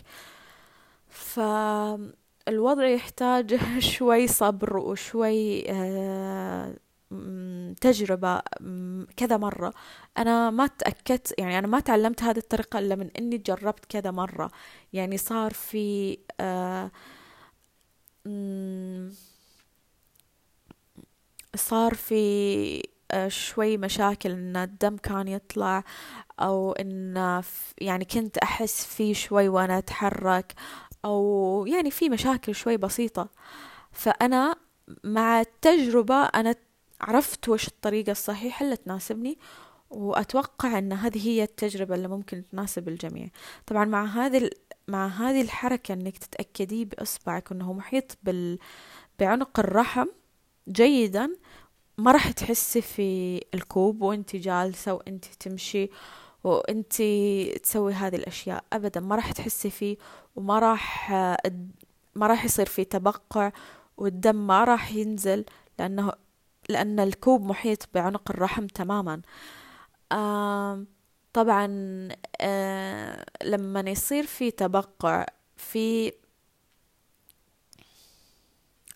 فالوضع 1.08 2.84
يحتاج 2.86 3.60
شوي 3.94 4.26
صبر 4.26 4.76
وشوي 4.76 5.70
آه، 5.70 6.74
تجربة 7.80 8.42
كذا 9.16 9.36
مرة. 9.36 9.74
أنا 10.18 10.50
ما 10.50 10.66
تأكدت 10.66 11.34
يعني 11.38 11.58
أنا 11.58 11.66
ما 11.66 11.80
تعلمت 11.80 12.22
هذه 12.22 12.38
الطريقة 12.38 12.78
إلا 12.78 12.94
من 12.94 13.10
إني 13.18 13.38
جربت 13.38 13.84
كذا 13.84 14.10
مرة. 14.10 14.50
يعني 14.92 15.16
صار 15.18 15.52
في 15.52 16.18
آه 16.40 16.90
صار 21.56 21.94
في 21.94 22.82
آه 23.10 23.28
شوي 23.28 23.76
مشاكل 23.76 24.30
إن 24.30 24.56
الدم 24.56 24.96
كان 24.96 25.28
يطلع 25.28 25.84
أو 26.40 26.72
إن 26.72 27.42
يعني 27.78 28.04
كنت 28.04 28.38
أحس 28.38 28.86
فيه 28.86 29.14
شوي 29.14 29.48
وأنا 29.48 29.78
أتحرك 29.78 30.54
أو 31.04 31.64
يعني 31.68 31.90
في 31.90 32.08
مشاكل 32.08 32.54
شوي 32.54 32.76
بسيطة. 32.76 33.28
فأنا 33.92 34.56
مع 35.04 35.40
التجربة 35.40 36.14
أنا 36.24 36.54
عرفت 37.00 37.48
وش 37.48 37.68
الطريقة 37.68 38.10
الصحيحة 38.10 38.64
اللي 38.64 38.76
تناسبني 38.76 39.38
وأتوقع 39.90 40.78
أن 40.78 40.92
هذه 40.92 41.28
هي 41.28 41.42
التجربة 41.42 41.94
اللي 41.94 42.08
ممكن 42.08 42.44
تناسب 42.52 42.88
الجميع. 42.88 43.28
طبعا 43.66 43.84
مع 43.84 44.04
هذه 44.04 44.50
مع 44.88 45.06
هذه 45.06 45.42
الحركة 45.42 45.92
أنك 45.92 46.18
تتأكدي 46.18 46.84
بإصبعك 46.84 47.52
أنه 47.52 47.72
محيط 47.72 48.18
بال... 48.22 48.58
بعنق 49.18 49.60
الرحم 49.60 50.06
جيدا 50.68 51.36
ما 51.98 52.12
راح 52.12 52.30
تحسي 52.30 52.82
في 52.82 53.40
الكوب 53.54 54.02
وانت 54.02 54.36
جالسة 54.36 54.92
وانت 54.94 55.24
تمشي 55.24 55.90
وانت 56.44 57.02
تسوي 57.62 57.92
هذه 57.92 58.16
الأشياء 58.16 58.64
أبدا 58.72 59.00
ما 59.00 59.16
راح 59.16 59.32
تحسي 59.32 59.70
فيه 59.70 59.96
وما 60.36 60.58
راح 60.58 61.10
ما 62.14 62.26
راح 62.26 62.44
يصير 62.44 62.66
في 62.66 62.84
تبقع 62.84 63.52
والدم 63.96 64.46
ما 64.46 64.64
راح 64.64 64.92
ينزل 64.92 65.44
لأنه 65.78 66.12
لأن 66.70 67.00
الكوب 67.00 67.42
محيط 67.42 67.88
بعنق 67.94 68.30
الرحم 68.30 68.66
تماما. 68.66 69.22
طبعا 71.32 71.68
آه 72.40 73.24
لما 73.44 73.80
يصير 73.80 74.26
في 74.26 74.50
تبقع 74.50 75.26
في 75.56 76.12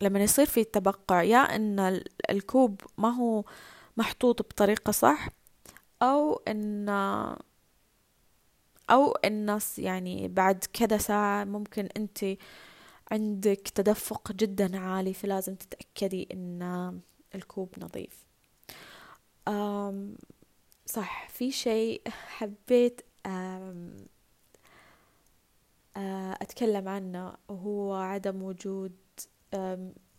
لما 0.00 0.20
يصير 0.20 0.46
في 0.46 0.64
تبقع 0.64 1.22
يا 1.22 1.38
إن 1.38 2.00
الكوب 2.30 2.80
ما 2.98 3.10
هو 3.10 3.44
محطوط 3.96 4.42
بطريقة 4.42 4.90
صح 4.92 5.28
أو 6.02 6.42
إن 6.48 6.88
أو 8.90 9.12
إن 9.12 9.58
يعني 9.78 10.28
بعد 10.28 10.64
كذا 10.72 10.98
ساعة 10.98 11.44
ممكن 11.44 11.88
أنت 11.96 12.24
عندك 13.12 13.68
تدفق 13.74 14.32
جدا 14.32 14.78
عالي 14.78 15.14
فلازم 15.14 15.54
تتأكدي 15.54 16.28
إن 16.32 17.00
الكوب 17.34 17.74
نظيف. 17.78 18.26
أم 19.48 20.16
صح 20.86 21.28
في 21.28 21.50
شيء 21.50 22.02
حبيت 22.08 23.00
أم 23.26 23.96
أتكلم 26.40 26.88
عنه 26.88 27.34
وهو 27.48 27.94
عدم 27.94 28.42
وجود 28.42 28.96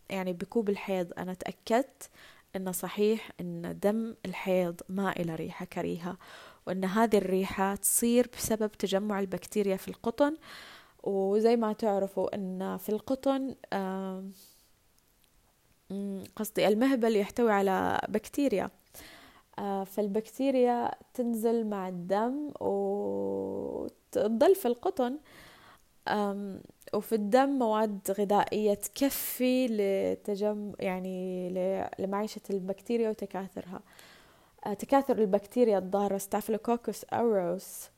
يعني 0.09 0.33
بكوب 0.33 0.69
الحيض. 0.69 1.13
أنا 1.17 1.33
تأكدت 1.33 2.09
إنه 2.55 2.71
صحيح 2.71 3.31
إن 3.41 3.79
دم 3.79 4.15
الحيض 4.25 4.81
ما 4.89 5.11
إلى 5.11 5.35
ريحة 5.35 5.65
كريهة 5.65 6.17
وإن 6.67 6.85
هذه 6.85 7.17
الريحة 7.17 7.75
تصير 7.75 8.29
بسبب 8.37 8.71
تجمع 8.71 9.19
البكتيريا 9.19 9.77
في 9.77 9.87
القطن. 9.87 10.37
وزي 11.03 11.55
ما 11.55 11.73
تعرفوا 11.73 12.35
إن 12.35 12.77
في 12.77 12.89
القطن 12.89 13.55
قصدي 16.35 16.67
المهبل 16.67 17.15
يحتوي 17.15 17.51
على 17.51 18.01
بكتيريا. 18.09 18.69
آه، 19.59 19.83
فالبكتيريا 19.83 20.91
تنزل 21.13 21.67
مع 21.67 21.87
الدم 21.87 22.51
وتضل 22.59 24.55
في 24.55 24.67
القطن. 24.67 25.17
وفي 26.93 27.15
الدم 27.15 27.49
مواد 27.49 27.99
غذائية 28.19 28.73
تكفي 28.73 29.67
لتجم 29.67 30.73
يعني 30.79 31.49
لمعيشة 31.99 32.41
البكتيريا 32.49 33.09
وتكاثرها. 33.09 33.81
آه، 34.65 34.73
تكاثر 34.73 35.17
البكتيريا 35.17 35.77
الضارة 35.77 36.17
ستافلوكوكوس 36.17 37.03
أوروس 37.03 37.89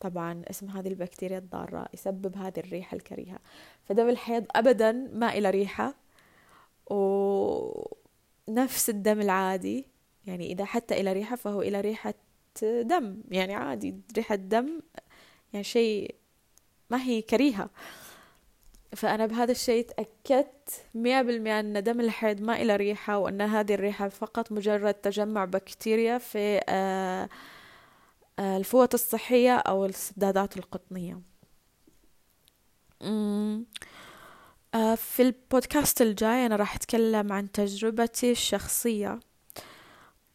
طبعا 0.00 0.42
اسم 0.50 0.66
هذه 0.68 0.88
البكتيريا 0.88 1.38
الضارة 1.38 1.88
يسبب 1.94 2.36
هذه 2.36 2.60
الريحة 2.60 2.94
الكريهة. 2.96 3.38
فدم 3.84 4.08
الحيض 4.08 4.44
أبدا 4.56 4.92
ما 4.92 5.38
إلى 5.38 5.50
ريحة. 5.50 5.94
ونفس 6.90 8.90
الدم 8.90 9.20
العادي 9.20 9.86
يعني 10.26 10.52
إذا 10.52 10.64
حتى 10.64 11.00
إلى 11.00 11.12
ريحة 11.12 11.36
فهو 11.36 11.62
إلى 11.62 11.80
ريحة 11.80 12.14
دم 12.62 13.22
يعني 13.30 13.54
عادي 13.54 13.94
ريحة 14.16 14.34
دم 14.34 14.80
يعني 15.52 15.64
شيء 15.64 16.14
ما 16.90 17.02
هي 17.02 17.22
كريهة. 17.22 17.70
فأنا 18.96 19.26
بهذا 19.26 19.52
الشيء 19.52 19.86
تأكدت 19.86 20.86
مية 20.94 21.22
بالمية 21.22 21.60
أن 21.60 21.82
دم 21.82 22.00
الحيض 22.00 22.40
ما 22.40 22.62
إلى 22.62 22.76
ريحة 22.76 23.18
وأن 23.18 23.40
هذه 23.40 23.74
الريحة 23.74 24.08
فقط 24.08 24.52
مجرد 24.52 24.94
تجمع 24.94 25.44
بكتيريا 25.44 26.18
في 26.18 26.60
آه، 26.68 27.28
آه، 28.38 28.56
الفوط 28.56 28.94
الصحية 28.94 29.56
أو 29.56 29.84
السدادات 29.84 30.56
القطنية. 30.56 31.20
في 34.96 35.22
البودكاست 35.22 36.02
الجاي 36.02 36.46
أنا 36.46 36.56
راح 36.56 36.74
أتكلم 36.74 37.32
عن 37.32 37.52
تجربتي 37.52 38.30
الشخصية 38.30 39.20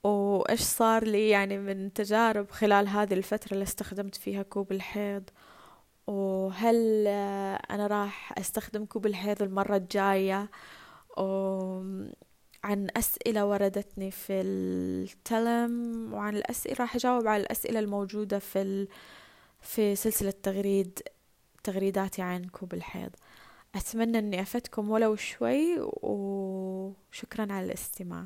وإيش 0.04 0.62
صار 0.62 1.04
لي 1.04 1.30
يعني 1.30 1.58
من 1.58 1.94
تجارب 1.94 2.52
خلال 2.52 2.88
هذه 2.88 3.14
الفترة 3.14 3.54
اللي 3.54 3.64
استخدمت 3.64 4.16
فيها 4.16 4.44
كوب 4.44 4.72
الحيض 4.72 5.24
وهل 6.08 7.08
أنا 7.72 7.88
راح 7.88 8.34
أستخدم 8.38 8.86
كوب 8.86 9.06
الحيض 9.06 9.42
المرة 9.42 9.76
الجاية؟ 9.76 10.50
عن 12.64 12.88
أسئلة 12.98 13.46
وردتني 13.46 14.12
في 14.12 14.42
التلم 14.42 16.10
وعن 16.14 16.36
الأسئلة 16.36 16.76
راح 16.80 16.96
أجاوب 16.96 17.28
على 17.28 17.44
الأسئلة 17.44 17.80
الموجودة 17.80 18.40
في 18.40 18.88
في 19.62 19.96
سلسلة 19.96 20.34
تغريد 20.44 21.00
تغريداتي 21.64 22.22
عن 22.22 22.46
كوب 22.46 22.74
الحيض. 22.74 23.10
أتمنى 23.76 24.20
أني 24.20 24.42
أفدكم 24.42 24.90
ولو 24.90 25.16
شوي 25.16 25.80
وشكرا 25.82 27.54
على 27.54 27.66
الاستماع. 27.66 28.26